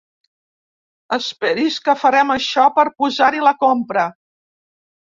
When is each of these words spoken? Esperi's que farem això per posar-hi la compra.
Esperi's 1.17 1.77
que 1.89 1.95
farem 2.05 2.35
això 2.39 2.67
per 2.81 2.89
posar-hi 3.05 3.47
la 3.51 3.55
compra. 3.67 4.11